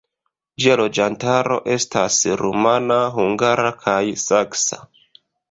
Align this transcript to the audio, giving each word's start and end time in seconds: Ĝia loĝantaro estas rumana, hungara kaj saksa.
Ĝia 0.63 0.77
loĝantaro 0.79 1.57
estas 1.73 2.17
rumana, 2.41 2.97
hungara 3.19 3.75
kaj 3.85 4.01
saksa. 4.25 4.83